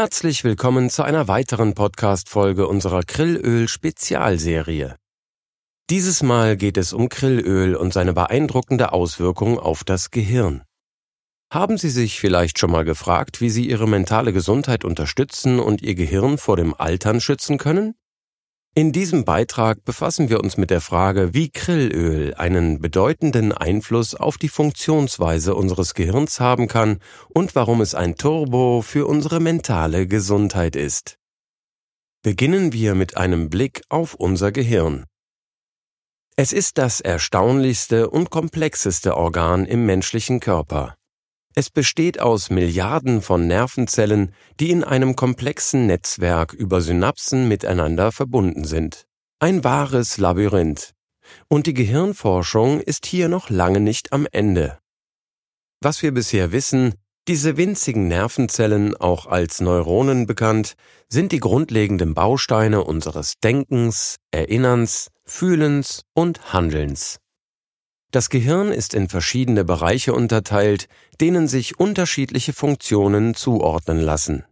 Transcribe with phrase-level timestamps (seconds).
[0.00, 4.94] Herzlich willkommen zu einer weiteren Podcast-Folge unserer Grillöl-Spezialserie.
[5.90, 10.62] Dieses Mal geht es um Grillöl und seine beeindruckende Auswirkung auf das Gehirn.
[11.52, 15.96] Haben Sie sich vielleicht schon mal gefragt, wie Sie Ihre mentale Gesundheit unterstützen und Ihr
[15.96, 17.96] Gehirn vor dem Altern schützen können?
[18.78, 24.38] In diesem Beitrag befassen wir uns mit der Frage, wie Krillöl einen bedeutenden Einfluss auf
[24.38, 30.76] die Funktionsweise unseres Gehirns haben kann und warum es ein Turbo für unsere mentale Gesundheit
[30.76, 31.18] ist.
[32.22, 35.06] Beginnen wir mit einem Blick auf unser Gehirn.
[36.36, 40.97] Es ist das erstaunlichste und komplexeste Organ im menschlichen Körper.
[41.58, 48.62] Es besteht aus Milliarden von Nervenzellen, die in einem komplexen Netzwerk über Synapsen miteinander verbunden
[48.62, 49.06] sind.
[49.40, 50.94] Ein wahres Labyrinth.
[51.48, 54.78] Und die Gehirnforschung ist hier noch lange nicht am Ende.
[55.80, 56.94] Was wir bisher wissen,
[57.26, 60.74] diese winzigen Nervenzellen, auch als Neuronen bekannt,
[61.08, 67.18] sind die grundlegenden Bausteine unseres Denkens, Erinnerns, Fühlens und Handelns.
[68.10, 70.88] Das Gehirn ist in verschiedene Bereiche unterteilt,
[71.20, 74.44] denen sich unterschiedliche Funktionen zuordnen lassen.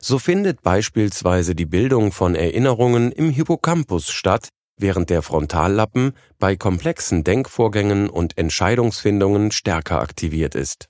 [0.00, 7.22] So findet beispielsweise die Bildung von Erinnerungen im Hippocampus statt, während der Frontallappen bei komplexen
[7.22, 10.88] Denkvorgängen und Entscheidungsfindungen stärker aktiviert ist.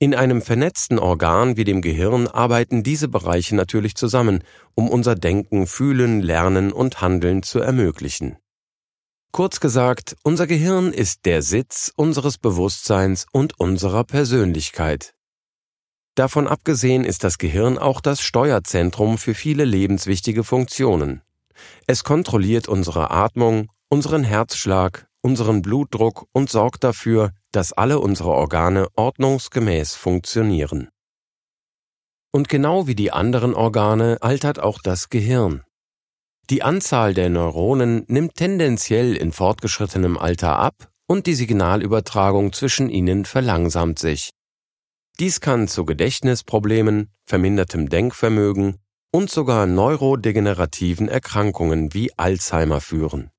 [0.00, 5.66] In einem vernetzten Organ wie dem Gehirn arbeiten diese Bereiche natürlich zusammen, um unser Denken,
[5.66, 8.36] Fühlen, Lernen und Handeln zu ermöglichen.
[9.30, 15.14] Kurz gesagt, unser Gehirn ist der Sitz unseres Bewusstseins und unserer Persönlichkeit.
[16.14, 21.22] Davon abgesehen ist das Gehirn auch das Steuerzentrum für viele lebenswichtige Funktionen.
[21.86, 28.88] Es kontrolliert unsere Atmung, unseren Herzschlag, unseren Blutdruck und sorgt dafür, dass alle unsere Organe
[28.96, 30.88] ordnungsgemäß funktionieren.
[32.32, 35.62] Und genau wie die anderen Organe altert auch das Gehirn.
[36.50, 43.26] Die Anzahl der Neuronen nimmt tendenziell in fortgeschrittenem Alter ab und die Signalübertragung zwischen ihnen
[43.26, 44.30] verlangsamt sich.
[45.20, 48.76] Dies kann zu Gedächtnisproblemen, vermindertem Denkvermögen
[49.10, 53.30] und sogar neurodegenerativen Erkrankungen wie Alzheimer führen.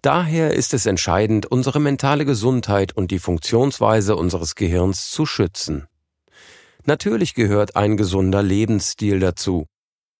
[0.00, 5.88] Daher ist es entscheidend, unsere mentale Gesundheit und die Funktionsweise unseres Gehirns zu schützen.
[6.84, 9.66] Natürlich gehört ein gesunder Lebensstil dazu.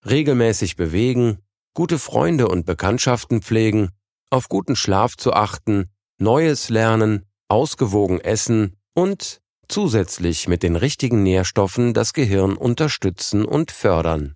[0.05, 1.38] Regelmäßig bewegen,
[1.78, 3.91] gute Freunde und Bekanntschaften pflegen,
[4.31, 11.94] auf guten Schlaf zu achten, Neues lernen, ausgewogen essen und zusätzlich mit den richtigen Nährstoffen
[11.94, 14.34] das Gehirn unterstützen und fördern.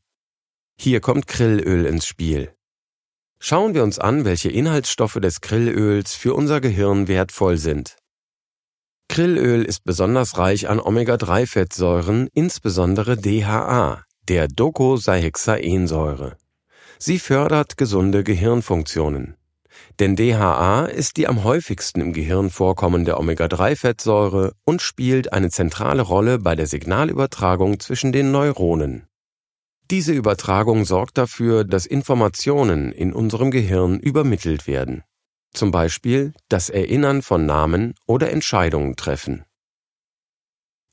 [0.79, 2.55] Hier kommt Krillöl ins Spiel.
[3.41, 7.97] Schauen wir uns an, welche Inhaltsstoffe des Krillöls für unser Gehirn wertvoll sind.
[9.09, 16.37] Krillöl ist besonders reich an Omega-3-Fettsäuren, insbesondere DHA, der Docosahexaensäure.
[17.05, 19.35] Sie fördert gesunde Gehirnfunktionen.
[19.99, 26.39] Denn DHA ist die am häufigsten im Gehirn vorkommende Omega-3-Fettsäure und spielt eine zentrale Rolle
[26.39, 29.09] bei der Signalübertragung zwischen den Neuronen.
[29.91, 35.03] Diese Übertragung sorgt dafür, dass Informationen in unserem Gehirn übermittelt werden.
[35.53, 39.45] Zum Beispiel das Erinnern von Namen oder Entscheidungen treffen.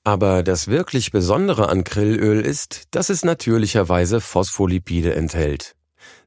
[0.03, 5.75] Aber das wirklich Besondere an Krillöl ist, dass es natürlicherweise Phospholipide enthält.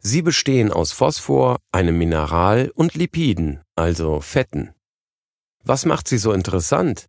[0.00, 4.74] Sie bestehen aus Phosphor, einem Mineral und Lipiden, also Fetten.
[5.64, 7.06] Was macht sie so interessant?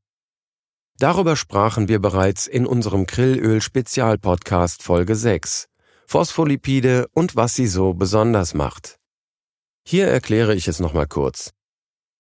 [1.00, 5.68] Darüber sprachen wir bereits in unserem Grillöl-Spezialpodcast Folge 6.
[6.06, 9.00] Phospholipide und was sie so besonders macht.
[9.86, 11.52] Hier erkläre ich es nochmal kurz.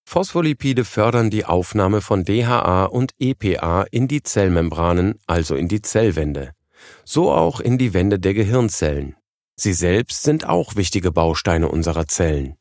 [0.05, 6.51] Phospholipide fördern die Aufnahme von DHA und EPA in die Zellmembranen, also in die Zellwände,
[7.05, 9.15] so auch in die Wände der Gehirnzellen.
[9.55, 12.55] Sie selbst sind auch wichtige Bausteine unserer Zellen.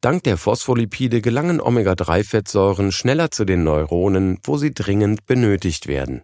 [0.00, 6.22] Dank der Phospholipide gelangen Omega-3-Fettsäuren schneller zu den Neuronen, wo sie dringend benötigt werden.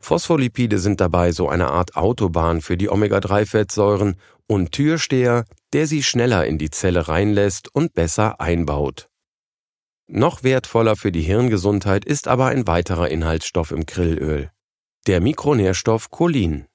[0.00, 4.16] Phospholipide sind dabei so eine Art Autobahn für die Omega-3-Fettsäuren
[4.46, 9.08] und Türsteher, der sie schneller in die Zelle reinlässt und besser einbaut.
[10.08, 14.50] Noch wertvoller für die Hirngesundheit ist aber ein weiterer Inhaltsstoff im Grillöl,
[15.06, 16.66] der Mikronährstoff Cholin.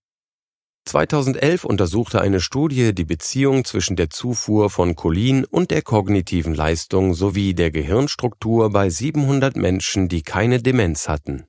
[0.86, 7.13] 2011 untersuchte eine Studie die Beziehung zwischen der Zufuhr von Cholin und der kognitiven Leistung
[7.13, 11.45] sowie der Gehirnstruktur bei 700 Menschen, die keine Demenz hatten.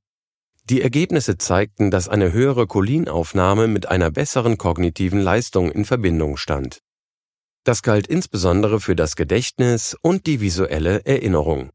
[0.65, 6.81] Die Ergebnisse zeigten, dass eine höhere Cholinaufnahme mit einer besseren kognitiven Leistung in Verbindung stand.
[7.65, 11.71] Das galt insbesondere für das Gedächtnis und die visuelle Erinnerung.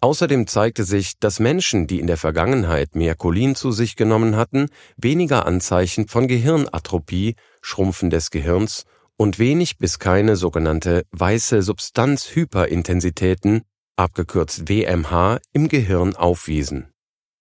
[0.00, 4.68] Außerdem zeigte sich, dass Menschen, die in der Vergangenheit mehr Cholin zu sich genommen hatten,
[4.96, 8.84] weniger Anzeichen von Gehirnatrophie, Schrumpfen des Gehirns
[9.16, 13.62] und wenig bis keine sogenannte weiße Substanzhyperintensitäten,
[13.96, 16.90] abgekürzt WMH, im Gehirn aufwiesen.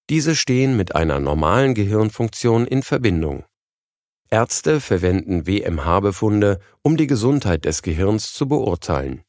[0.10, 3.44] Diese stehen mit einer normalen Gehirnfunktion in Verbindung.
[4.30, 9.25] Ärzte verwenden WMH-Befunde, um die Gesundheit des Gehirns zu beurteilen.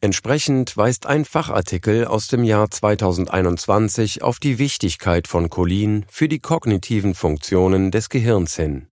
[0.00, 6.38] Entsprechend weist ein Fachartikel aus dem Jahr 2021 auf die Wichtigkeit von Cholin für die
[6.38, 8.86] kognitiven Funktionen des Gehirns hin.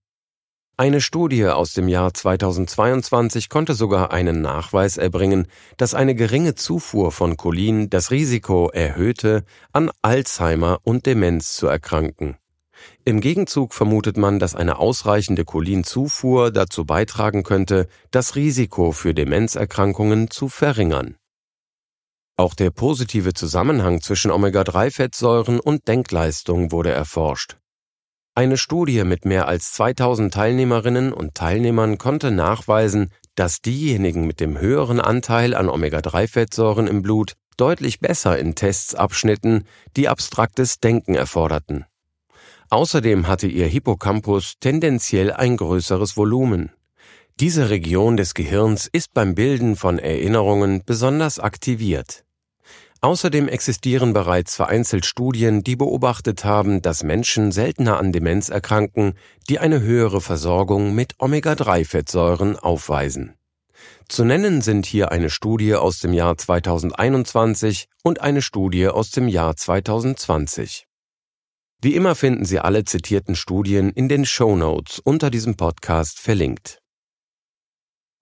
[0.75, 7.13] Eine Studie aus dem Jahr 2022 konnte sogar einen Nachweis erbringen, dass eine geringe Zufuhr
[7.13, 12.35] von Cholin das Risiko erhöhte, an Alzheimer und Demenz zu erkranken.
[13.03, 20.29] Im Gegenzug vermutet man, dass eine ausreichende Cholinzufuhr dazu beitragen könnte, das Risiko für Demenzerkrankungen
[20.29, 21.15] zu verringern.
[22.37, 27.57] Auch der positive Zusammenhang zwischen Omega-3-Fettsäuren und Denkleistung wurde erforscht.
[28.35, 34.59] Eine Studie mit mehr als 2000 Teilnehmerinnen und Teilnehmern konnte nachweisen, dass diejenigen mit dem
[34.59, 39.65] höheren Anteil an Omega-3-Fettsäuren im Blut deutlich besser in Tests abschnitten,
[39.95, 41.85] die abstraktes Denken erforderten.
[42.69, 46.71] Außerdem hatte ihr Hippocampus tendenziell ein größeres Volumen.
[47.39, 52.25] Diese Region des Gehirns ist beim Bilden von Erinnerungen besonders aktiviert.
[52.99, 59.13] Außerdem existieren bereits vereinzelt Studien, die beobachtet haben, dass Menschen seltener an Demenz erkranken,
[59.49, 63.35] die eine höhere Versorgung mit Omega-3-Fettsäuren aufweisen.
[64.09, 69.27] Zu nennen sind hier eine Studie aus dem Jahr 2021 und eine Studie aus dem
[69.27, 70.86] Jahr 2020.
[71.79, 76.79] Wie immer finden Sie alle zitierten Studien in den Show Notes unter diesem Podcast verlinkt.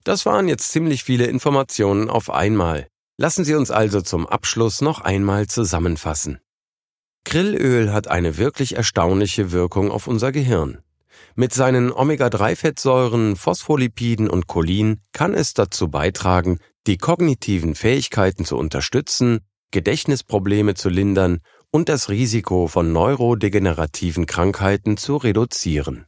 [0.04, 2.86] Das waren jetzt ziemlich viele Informationen auf einmal.
[3.16, 6.38] Lassen Sie uns also zum Abschluss noch einmal zusammenfassen.
[7.24, 10.82] Grillöl hat eine wirklich erstaunliche Wirkung auf unser Gehirn.
[11.34, 19.40] Mit seinen Omega-3-Fettsäuren, Phospholipiden und Cholin kann es dazu beitragen, die kognitiven Fähigkeiten zu unterstützen,
[19.70, 21.40] Gedächtnisprobleme zu lindern
[21.76, 26.06] und das Risiko von neurodegenerativen Krankheiten zu reduzieren.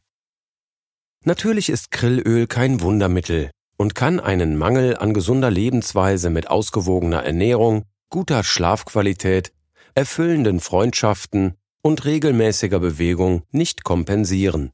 [1.23, 7.85] Natürlich ist Grillöl kein Wundermittel und kann einen Mangel an gesunder Lebensweise mit ausgewogener Ernährung,
[8.09, 9.53] guter Schlafqualität,
[9.93, 14.71] erfüllenden Freundschaften und regelmäßiger Bewegung nicht kompensieren.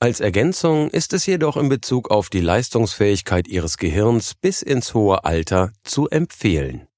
[0.00, 5.22] Als Ergänzung ist es jedoch in Bezug auf die Leistungsfähigkeit Ihres Gehirns bis ins hohe
[5.22, 6.88] Alter zu empfehlen.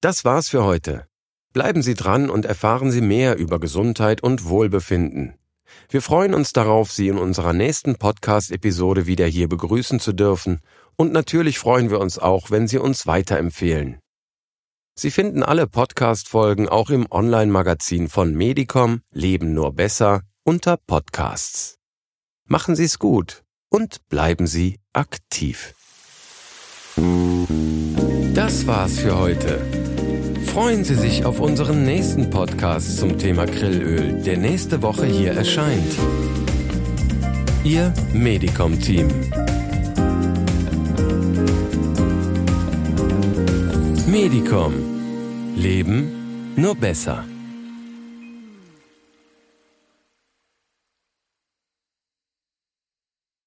[0.00, 1.08] Das war's für heute.
[1.52, 5.34] Bleiben Sie dran und erfahren Sie mehr über Gesundheit und Wohlbefinden.
[5.88, 10.60] Wir freuen uns darauf, Sie in unserer nächsten Podcast-Episode wieder hier begrüßen zu dürfen
[10.96, 13.98] und natürlich freuen wir uns auch, wenn Sie uns weiterempfehlen.
[14.94, 21.76] Sie finden alle Podcast-Folgen auch im Online-Magazin von Medicom Leben nur besser unter Podcasts.
[22.46, 25.74] Machen Sie es gut und bleiben Sie aktiv.
[28.34, 29.87] Das war's für heute.
[30.52, 35.94] Freuen Sie sich auf unseren nächsten Podcast zum Thema Grillöl, der nächste Woche hier erscheint.
[37.64, 39.08] Ihr Medicom-Team.
[44.06, 44.74] Medicom.
[45.56, 47.24] Leben nur besser.